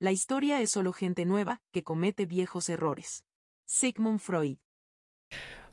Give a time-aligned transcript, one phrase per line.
[0.00, 3.24] La historia es solo gente nueva que comete viejos errores.
[3.64, 4.58] Sigmund Freud.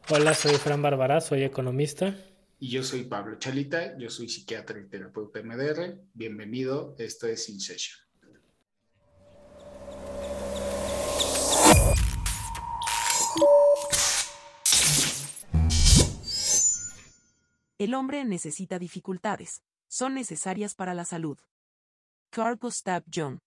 [0.10, 2.18] Hola, soy Fran Bárbara, soy economista.
[2.58, 6.02] Y yo soy Pablo Chalita, yo soy psiquiatra y terapeuta MDR.
[6.16, 8.00] Bienvenido, esto es In Session.
[17.78, 19.62] El hombre necesita dificultades.
[19.88, 21.38] Son necesarias para la salud.
[22.32, 23.38] Carl Gustav Jung.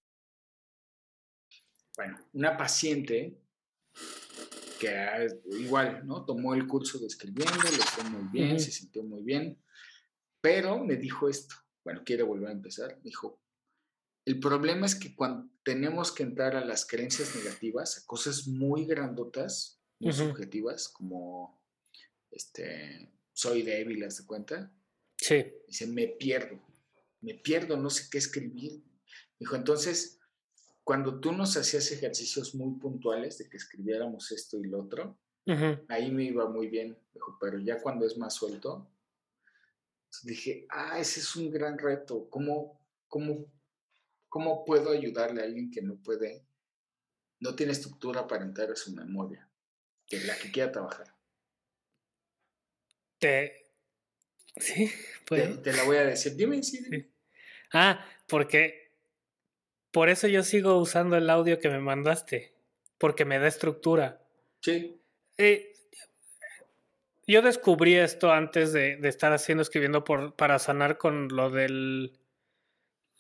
[1.98, 3.36] Bueno, una paciente
[4.79, 5.26] que
[5.58, 6.24] igual, ¿no?
[6.24, 9.61] Tomó el curso de escribiendo, lo fue muy bien, se sintió muy bien,
[10.40, 13.43] pero me dijo esto, bueno, quiere volver a empezar, dijo,
[14.24, 18.85] el problema es que cuando tenemos que entrar a las creencias negativas, a cosas muy
[18.85, 21.60] grandotas, muy subjetivas, como,
[22.30, 24.72] este, soy débil, ¿haz de cuenta?
[25.16, 25.46] Sí.
[25.66, 26.64] Dice, me pierdo,
[27.22, 28.85] me pierdo, no sé qué escribir.
[29.40, 30.18] Dijo, entonces,
[30.89, 35.19] cuando tú nos hacías ejercicios muy puntuales de que escribiéramos esto y lo otro,
[35.86, 36.97] ahí me iba muy bien.
[37.39, 38.91] Pero ya cuando es más suelto,
[40.22, 42.30] dije, ah, ese es un gran reto.
[42.30, 43.53] ¿Cómo, cómo,
[44.30, 46.47] ¿Cómo puedo ayudarle a alguien que no puede,
[47.41, 49.47] no tiene estructura para entrar a su memoria,
[50.06, 51.14] que es la que quiera trabajar?
[53.19, 53.75] Te.
[54.56, 54.91] Sí,
[55.27, 55.62] pues.
[55.62, 56.34] Te, la voy a decir.
[56.34, 56.80] Dime, sí,
[57.75, 58.88] Ah, porque.
[59.91, 62.55] Por eso yo sigo usando el audio que me mandaste.
[62.98, 64.20] Porque me da estructura.
[64.61, 65.00] Sí.
[65.36, 65.72] Eh,
[67.27, 72.11] yo descubrí esto antes de, estar haciendo, escribiendo por, para sanar con lo de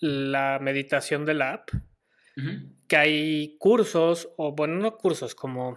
[0.00, 1.70] la meditación de la app.
[2.86, 5.76] Que hay cursos, o bueno, no cursos, como.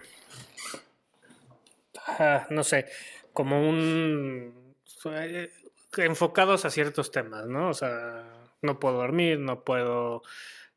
[2.05, 2.85] Ah, no sé
[3.33, 4.75] como un...
[5.05, 5.51] Eh,
[5.97, 7.69] enfocados a ciertos temas, ¿no?
[7.69, 8.25] O sea,
[8.61, 10.21] no puedo dormir, no puedo,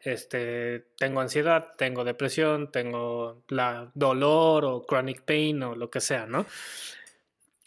[0.04, 6.26] este, tengo ansiedad, tengo depresión, tengo la dolor o chronic pain o lo que sea,
[6.26, 6.46] ¿no?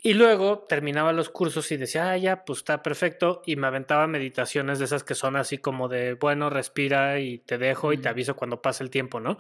[0.04, 3.42] Y luego terminaba los cursos y decía, ah, ya, pues está perfecto.
[3.46, 7.58] Y me aventaba meditaciones de esas que son así como de, bueno, respira y te
[7.58, 9.38] dejo y te aviso cuando pase el tiempo, ¿no?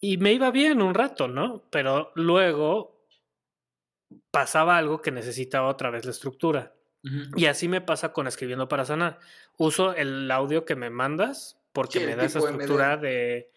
[0.00, 1.64] Y me iba bien un rato, ¿no?
[1.68, 3.04] Pero luego
[4.30, 6.72] pasaba algo que necesitaba otra vez la estructura.
[7.34, 9.18] Y así me pasa con escribiendo para sanar.
[9.56, 13.50] Uso el audio que me mandas porque me da esa estructura de,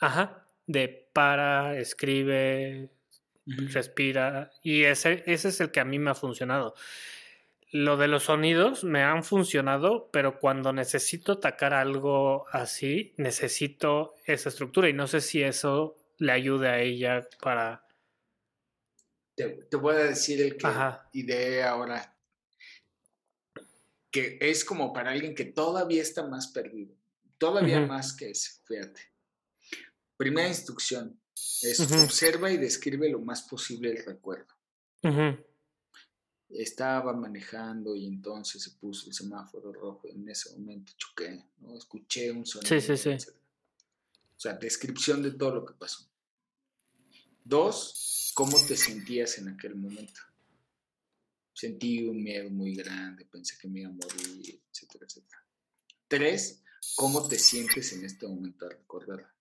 [0.00, 2.90] ajá, de para, escribe,
[3.46, 4.50] respira.
[4.62, 6.74] Y ese, ese es el que a mí me ha funcionado.
[7.70, 14.48] Lo de los sonidos me han funcionado, pero cuando necesito atacar algo así, necesito esa
[14.48, 17.84] estructura y no sé si eso le ayude a ella para
[19.34, 20.68] te, voy a decir el que
[21.12, 22.16] idea ahora,
[24.10, 26.94] que es como para alguien que todavía está más perdido,
[27.44, 29.00] todavía más que ese, fíjate.
[30.16, 31.20] Primera instrucción
[31.62, 34.54] es observa y describe lo más posible el recuerdo.
[36.48, 40.08] Estaba manejando y entonces se puso el semáforo rojo.
[40.08, 41.76] En ese momento choqué, ¿no?
[41.76, 42.80] escuché un sonido.
[42.80, 43.30] Sí, sí, sí.
[44.36, 46.08] O sea, descripción de todo lo que pasó.
[47.42, 50.20] Dos, ¿Cómo te sentías en aquel momento?
[51.52, 55.46] Sentí un miedo muy grande, pensé que me iba a morir, etcétera, etcétera.
[56.08, 56.63] Tres,
[56.96, 59.32] ¿cómo te sientes en este momento al recordar?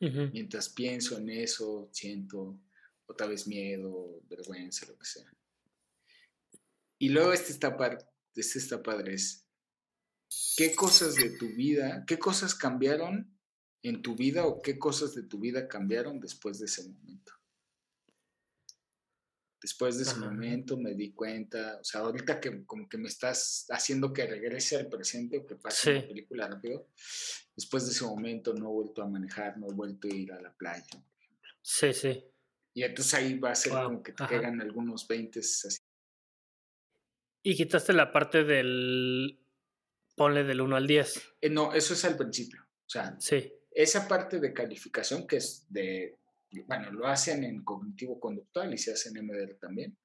[0.00, 2.60] Mientras pienso en eso, siento
[3.06, 5.32] otra vez miedo, vergüenza, lo que sea.
[6.98, 7.76] Y luego este está,
[8.34, 9.46] este está padre, es,
[10.56, 13.36] ¿qué cosas de tu vida, qué cosas cambiaron
[13.82, 17.32] en tu vida o qué cosas de tu vida cambiaron después de ese momento?
[19.60, 23.66] Después de ese momento me di cuenta, o sea, ahorita que como que me estás
[23.70, 26.86] haciendo que regrese al presente o que pase la película rápido,
[27.56, 30.40] después de ese momento no he vuelto a manejar, no he vuelto a ir a
[30.40, 30.86] la playa.
[31.60, 32.24] Sí, sí.
[32.72, 35.78] Y entonces ahí va a ser como que te quedan algunos 20 así.
[37.42, 39.40] Y quitaste la parte del,
[40.14, 41.22] ponle del 1 al 10.
[41.40, 42.62] Eh, no, eso es al principio.
[42.62, 43.52] O sea, sí.
[43.70, 46.16] esa parte de calificación que es de
[46.66, 49.96] bueno, lo hacen en cognitivo conductual y se hace en MDR también,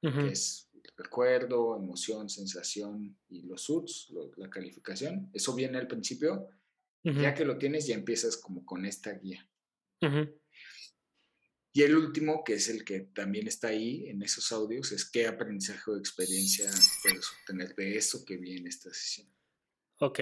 [0.00, 5.30] que es recuerdo, emoción, sensación y los SUTs, la calificación.
[5.32, 6.48] Eso viene al principio.
[7.04, 9.48] Ya que lo tienes, ya empiezas como con esta guía.
[11.72, 15.26] Y el último, que es el que también está ahí en esos audios, es qué
[15.26, 16.68] aprendizaje o experiencia
[17.02, 19.32] puedes obtener de eso que vi en esta sesión.
[20.00, 20.20] Ok.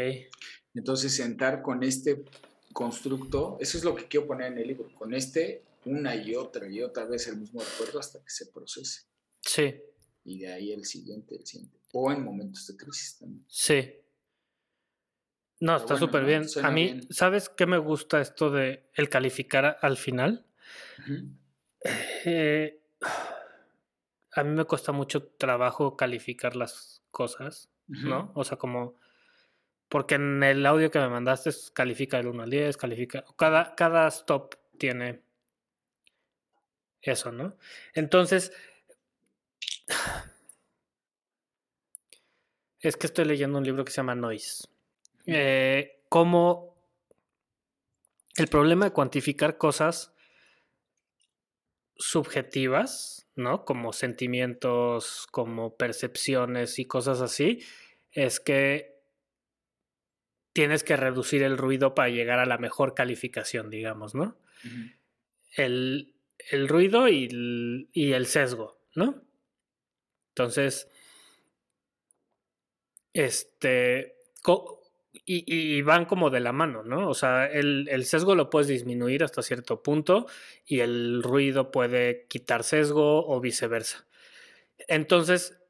[0.74, 2.24] Entonces, sentar con este
[2.76, 6.68] constructo, eso es lo que quiero poner en el libro, con este una y otra
[6.68, 9.04] y otra vez el mismo recuerdo hasta que se procese.
[9.40, 9.80] Sí.
[10.24, 11.78] Y de ahí el siguiente, el siguiente.
[11.94, 13.46] O en momentos de crisis también.
[13.48, 13.94] Sí.
[15.60, 16.44] No, está súper bien.
[16.62, 20.44] A mí, ¿sabes qué me gusta esto de el calificar al final?
[22.26, 22.82] Eh,
[24.32, 28.32] a mí me cuesta mucho trabajo calificar las cosas, ¿no?
[28.34, 28.96] O sea, como...
[29.88, 33.24] Porque en el audio que me mandaste califica el 1 al 10, califica...
[33.36, 35.22] Cada, cada stop tiene
[37.02, 37.56] eso, ¿no?
[37.94, 38.52] Entonces...
[42.78, 44.68] Es que estoy leyendo un libro que se llama Noise.
[45.24, 46.76] Eh, cómo
[48.36, 50.14] el problema de cuantificar cosas
[51.96, 53.64] subjetivas, ¿no?
[53.64, 57.64] Como sentimientos, como percepciones y cosas así,
[58.12, 58.95] es que
[60.56, 64.38] tienes que reducir el ruido para llegar a la mejor calificación, digamos, ¿no?
[65.54, 66.14] el,
[66.50, 69.22] el, ruido y el, y el sesgo, ¿no?
[70.30, 70.88] Entonces,
[73.12, 74.16] este,
[75.26, 77.10] y, van como de la mano, ¿no?
[77.10, 80.26] O sea, el, sesgo lo puedes disminuir hasta cierto punto
[80.64, 84.06] y el ruido puede quitar sesgo o viceversa.
[84.88, 85.60] Entonces,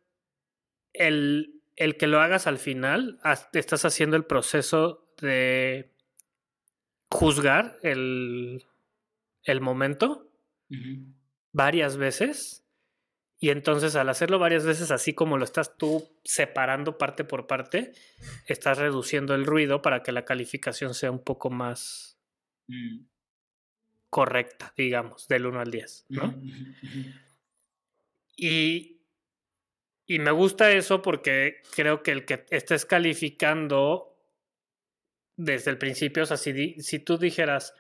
[0.93, 3.20] el, el que lo hagas al final,
[3.52, 5.93] estás haciendo el proceso de
[7.11, 8.64] juzgar el,
[9.44, 10.31] el momento
[11.52, 12.67] varias veces
[13.38, 17.93] y entonces al hacerlo varias veces así como lo estás tú separando parte por parte,
[18.46, 22.19] estás reduciendo el ruido para que la calificación sea un poco más
[22.69, 23.05] mm.
[24.08, 26.34] correcta, digamos, del 1 al 10, ¿no?
[28.37, 28.95] y,
[30.06, 34.17] y me gusta eso porque creo que el que estés calificando
[35.37, 37.75] desde el principio, o sea, si, si tú dijeras,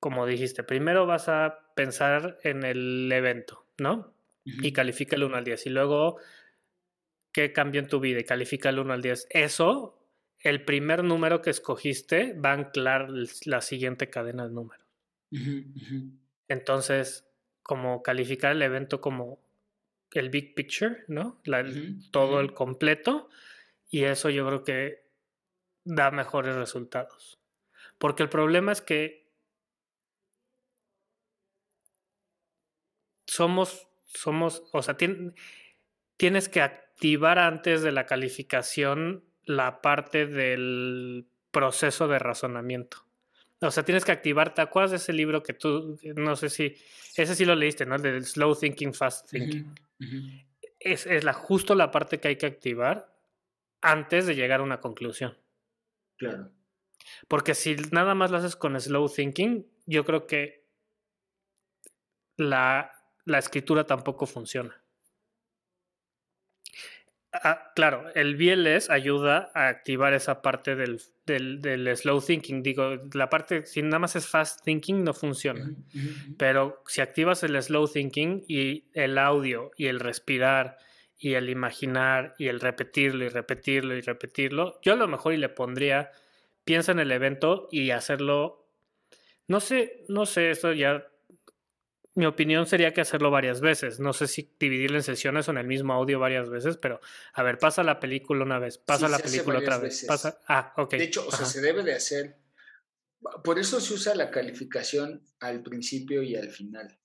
[0.00, 4.14] como dijiste, primero vas a pensar en el evento, ¿no?
[4.44, 5.66] y califica el 1 al 10.
[5.66, 6.18] Y luego,
[7.32, 8.20] ¿qué cambió en tu vida?
[8.20, 9.28] Y califica el 1 al 10.
[9.30, 9.98] Eso,
[10.40, 13.08] el primer número que escogiste va a anclar
[13.44, 14.86] la siguiente cadena de números.
[16.48, 17.26] Entonces,
[17.62, 19.40] como calificar el evento como
[20.14, 21.40] el big picture, ¿no?
[22.10, 23.28] todo el completo.
[23.90, 25.04] Y eso yo creo que
[25.84, 27.38] da mejores resultados.
[27.98, 29.30] Porque el problema es que
[33.26, 42.08] somos somos, o sea, tienes que activar antes de la calificación la parte del proceso
[42.08, 43.04] de razonamiento.
[43.60, 46.76] O sea, tienes que activar, ¿te acuerdas de ese libro que tú, no sé si,
[47.16, 47.96] ese sí lo leíste, ¿no?
[47.96, 49.74] El del Slow Thinking, Fast Thinking.
[50.78, 53.14] Es, es la, justo la parte que hay que activar
[53.80, 55.38] antes de llegar a una conclusión.
[56.16, 56.52] Claro.
[57.28, 60.66] Porque si nada más lo haces con Slow Thinking, yo creo que
[62.36, 64.83] la la escritura tampoco funciona.
[67.42, 72.62] Ah, claro, el BLS ayuda a activar esa parte del, del, slow thinking.
[72.62, 75.72] Digo, la parte, si nada más es fast thinking, no funciona.
[76.38, 80.76] Pero si activas el slow thinking y el audio y el respirar
[81.18, 85.38] y el imaginar y el repetirlo y repetirlo y repetirlo, yo a lo mejor y
[85.38, 86.12] le pondría,
[86.64, 88.68] piensa en el evento y hacerlo,
[89.48, 91.04] no sé, no sé, eso ya
[92.14, 93.98] mi opinión sería que hacerlo varias veces.
[93.98, 97.00] No sé si dividirlo en sesiones o en el mismo audio varias veces, pero
[97.32, 100.04] a ver, pasa la película una vez, pasa la película otra vez.
[100.06, 100.40] Pasa...
[100.46, 100.92] Ah, ok.
[100.92, 102.36] De hecho, o sea, se debe de hacer.
[103.42, 106.98] Por eso se usa la calificación al principio y al final.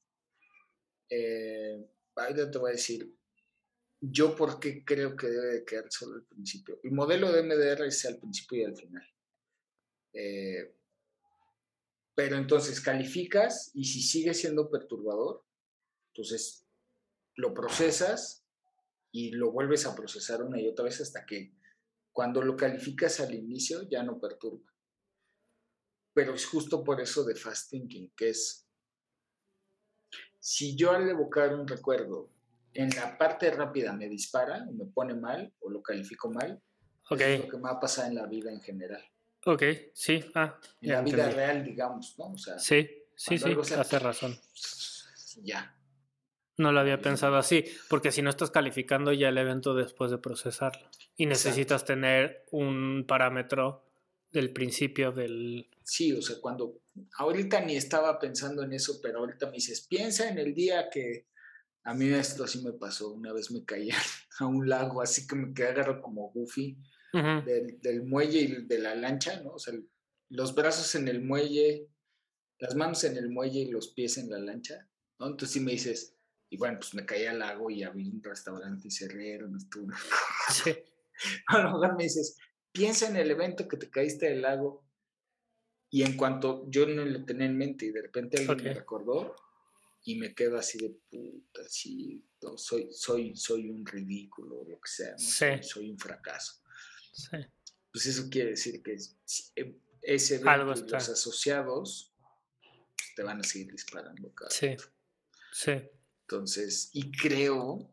[1.10, 3.12] Eh, ahorita te voy a decir,
[4.01, 6.80] yo por qué creo que debe de quedar solo al principio.
[6.84, 9.08] El modelo de MDR es al principio y al final.
[10.13, 10.78] Eh,
[12.20, 15.46] pero entonces calificas y si sigue siendo perturbador,
[16.12, 16.68] entonces
[17.38, 18.46] lo procesas
[19.10, 21.54] y lo vuelves a procesar una y otra vez hasta que
[22.12, 24.70] cuando lo calificas al inicio ya no perturba.
[26.14, 28.68] Pero es justo por eso de fast thinking, que es,
[30.42, 32.34] si yo al evocar un recuerdo
[32.74, 36.62] en la parte rápida me dispara me pone mal o lo califico mal,
[37.12, 39.10] es lo que me va a pasar en la vida en general.
[39.46, 40.24] Ok, sí.
[40.36, 42.31] Ah, en la vida real, digamos, ¿no?
[42.31, 44.38] O sea, sí, sí, sí, hace razón.
[45.41, 45.74] Ya.
[46.58, 50.17] No lo había pensado así, porque si no estás calificando ya el evento después de
[50.17, 50.89] procesarlo.
[51.15, 53.86] Y necesitas tener un parámetro
[54.34, 55.69] del principio del...
[55.84, 56.81] Sí, o sea, cuando...
[57.13, 61.27] Ahorita ni estaba pensando en eso, pero ahorita me dices, piensa en el día que...
[61.84, 63.13] A mí esto así me pasó.
[63.13, 63.89] Una vez me caí
[64.39, 66.77] a un lago, así que me quedé agarrado como Goofy
[67.13, 69.54] del, muelle y de la lancha, ¿no?
[69.54, 69.74] O sea,
[70.30, 71.88] los brazos en el muelle,
[72.60, 74.88] las manos en el muelle y los pies en la lancha,
[75.20, 75.28] ¿no?
[75.28, 76.16] Entonces si me dices,
[76.50, 79.88] y bueno, pues me caí al lago y abrí un restaurante y cerraron, estuvo.
[80.51, 80.72] Sí.
[81.48, 82.38] A lo mejor me dices,
[82.72, 84.86] piensa en el evento que te caíste del lago
[85.89, 89.36] y en cuanto yo no lo tenía en mente y de repente alguien me recordó
[90.04, 92.24] y me quedo así de puta, así,
[92.56, 96.59] soy, soy, soy un ridículo, lo que sea, soy, un fracaso.
[97.92, 98.98] Pues eso quiere decir que
[99.56, 102.14] eh, ese evento y los asociados
[103.16, 104.76] te van a seguir disparando cada Sí,
[105.52, 105.72] sí.
[106.22, 107.92] Entonces, y creo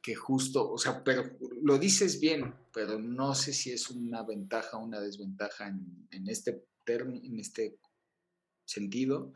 [0.00, 4.76] que justo, o sea, pero lo dices bien, pero no sé si es una ventaja
[4.76, 7.78] o una desventaja en, en este en este
[8.64, 9.32] sentido,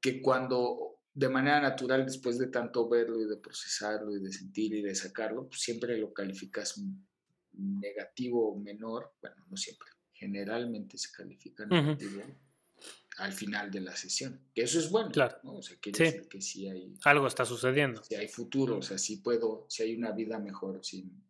[0.00, 4.74] que cuando de manera natural, después de tanto verlo y de procesarlo y de sentir
[4.74, 6.80] y de sacarlo, pues siempre lo calificas
[7.54, 12.22] negativo o menor, bueno, no siempre, generalmente se califica negativo
[13.18, 15.38] al final de la sesión, que eso es bueno, claro.
[15.42, 15.56] ¿no?
[15.56, 16.94] O sea, quiere decir que sí hay...
[17.04, 18.02] Algo está sucediendo.
[18.02, 21.22] Si hay futuro, o sea, si puedo, si hay una vida mejor, sin...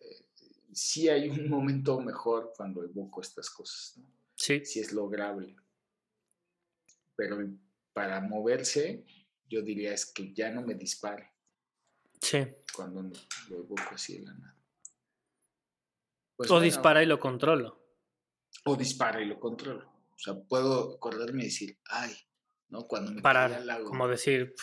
[0.00, 0.26] Eh,
[0.72, 4.12] sí hay un momento mejor cuando evoco estas cosas, ¿no?
[4.34, 4.64] Sí.
[4.64, 5.54] Si es lograble.
[7.14, 7.38] Pero
[7.92, 9.04] para moverse,
[9.48, 11.33] yo diría es que ya no me dispare.
[12.24, 12.46] Sí.
[12.74, 14.56] Cuando lo evoco así de la nada.
[16.36, 17.84] Pues o dispara y lo controlo
[18.64, 19.86] o dispara y lo controlo.
[20.14, 22.14] O sea, puedo acordarme y decir, ay,
[22.68, 22.86] ¿no?
[22.86, 23.88] Cuando me Parar, al lago.
[23.88, 24.54] como decir...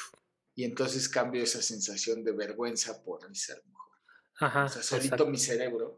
[0.54, 3.98] Y entonces cambio esa sensación de vergüenza por ser mejor.
[4.40, 5.98] Ajá, o sea, solito mi cerebro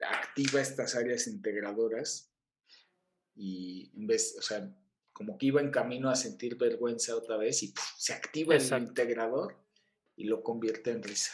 [0.00, 2.32] activa estas áreas integradoras
[3.34, 4.68] y en vez, o sea,
[5.12, 9.56] como que iba en camino a sentir vergüenza otra vez y se activa el integrador
[10.18, 11.32] y lo convierte en risa.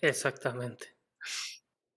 [0.00, 0.96] Exactamente.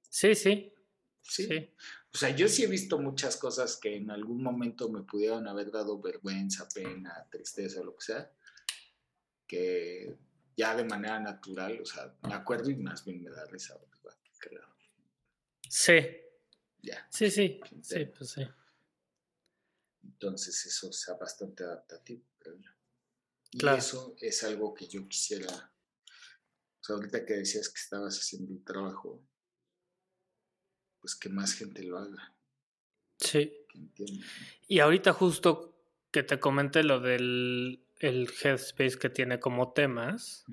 [0.09, 0.73] Sí, sí.
[1.21, 1.47] Sí.
[1.47, 1.73] sí.
[2.11, 5.71] O sea, yo sí he visto muchas cosas que en algún momento me pudieron haber
[5.71, 8.31] dado vergüenza, pena, tristeza o lo que sea,
[9.47, 10.15] que
[10.57, 13.79] ya de manera natural, o sea, me acuerdo y más bien me da risa,
[14.39, 14.67] creo.
[15.69, 15.99] Sí.
[16.81, 17.07] Ya.
[17.09, 17.59] Sí, sí.
[17.81, 18.41] Sí, pues sí.
[20.03, 22.71] Entonces eso sea bastante adaptativo, creo yo.
[23.51, 25.72] Y eso es algo que yo quisiera.
[26.83, 29.23] O sea, ahorita que decías que estabas haciendo un trabajo
[30.99, 32.35] pues que más gente lo haga.
[33.19, 33.53] Sí.
[34.67, 35.77] Y ahorita justo
[36.11, 40.45] que te comenté lo del el headspace que tiene como temas,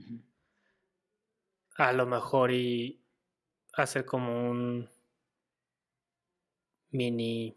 [1.75, 3.03] a lo mejor y
[3.73, 4.89] hacer como un
[6.91, 7.57] mini,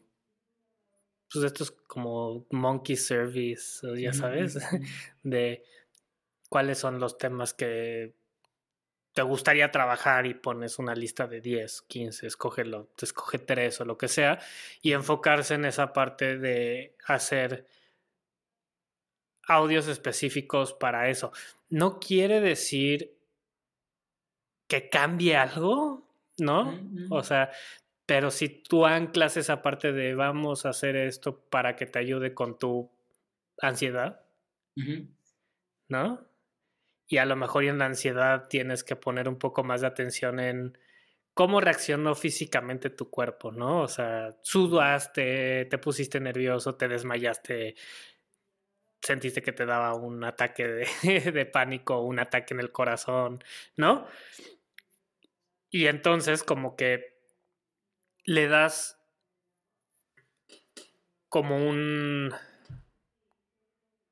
[1.31, 4.57] pues esto es como monkey service, ya sabes,
[5.23, 5.63] de
[6.49, 8.15] cuáles son los temas que
[9.13, 13.85] te gustaría trabajar y pones una lista de 10, 15, escógelo, te escoge 3 o
[13.85, 14.39] lo que sea,
[14.81, 17.67] y enfocarse en esa parte de hacer
[19.47, 21.31] audios específicos para eso.
[21.69, 23.15] No quiere decir
[24.67, 26.07] que cambie algo,
[26.39, 26.79] ¿no?
[27.11, 27.51] O sea,
[28.07, 32.33] pero si tú anclas esa parte de vamos a hacer esto para que te ayude
[32.33, 32.89] con tu
[33.59, 34.25] ansiedad,
[35.87, 36.32] ¿no?
[37.07, 40.39] Y a lo mejor en la ansiedad tienes que poner un poco más de atención
[40.39, 40.77] en
[41.33, 43.81] cómo reaccionó físicamente tu cuerpo, ¿no?
[43.81, 47.75] O sea, sudaste, te pusiste nervioso, te desmayaste,
[49.01, 50.87] sentiste que te daba un ataque de,
[51.31, 53.43] de pánico, un ataque en el corazón,
[53.75, 54.07] ¿no?
[55.69, 57.13] Y entonces como que
[58.25, 58.99] le das
[61.29, 62.31] como un...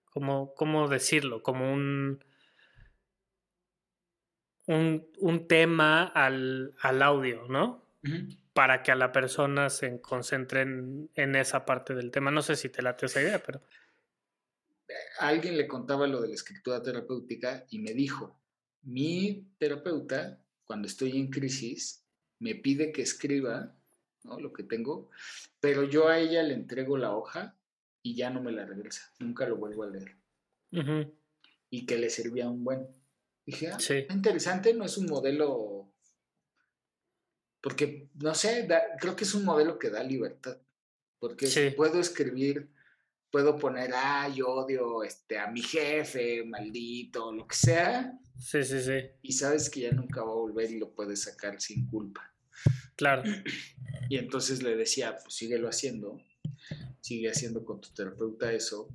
[0.10, 1.42] Como, ¿Cómo decirlo?
[1.42, 2.22] Como un
[4.68, 7.86] un, tema al, audio, ¿no?
[8.54, 12.32] Para que a la persona se concentre en, esa parte del tema.
[12.32, 13.62] No sé si te late esa idea, pero...
[15.20, 18.40] alguien le contaba lo de la escritura terapéutica y me dijo,
[18.84, 22.04] mi terapeuta, cuando estoy en crisis,
[22.40, 23.76] me pide que escriba
[24.24, 24.40] ¿no?
[24.40, 25.10] lo que tengo,
[25.60, 27.56] pero yo a ella le entrego la hoja
[28.02, 30.16] y ya no me la regresa, nunca lo vuelvo a leer.
[31.70, 32.88] Y que le servía un buen.
[33.46, 33.78] Dije, ah,
[34.14, 35.94] interesante, no es un modelo,
[37.60, 38.68] porque, no sé,
[39.00, 40.58] creo que es un modelo que da libertad,
[41.20, 42.70] porque puedo escribir,
[43.32, 48.20] puedo poner, ah, yo odio este, a mi jefe, maldito, lo que sea.
[48.38, 49.00] Sí, sí, sí.
[49.22, 52.34] Y sabes que ya nunca va a volver y lo puedes sacar sin culpa.
[52.96, 53.24] Claro.
[54.10, 56.22] Y entonces le decía, pues síguelo haciendo,
[57.00, 58.90] sigue haciendo con tu terapeuta eso,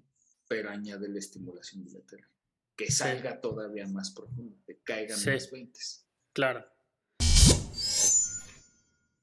[0.47, 2.36] pero añade la estimulación bilateral
[2.77, 5.81] que salga todavía más profundo, que caigan más 20.
[6.33, 6.67] Claro.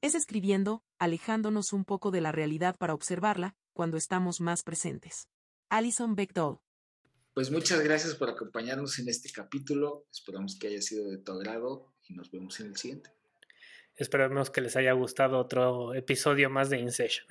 [0.02, 5.28] Es escribiendo, alejándonos un poco de la realidad para observarla, cuando estamos más presentes.
[5.70, 6.60] Alison Beckdoll.
[7.34, 10.06] Pues muchas gracias por acompañarnos en este capítulo.
[10.12, 13.12] Esperamos que haya sido de tu agrado y nos vemos en el siguiente.
[13.96, 17.26] Esperemos que les haya gustado otro episodio más de InSession.